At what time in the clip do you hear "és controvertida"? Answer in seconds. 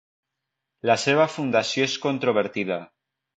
1.91-2.81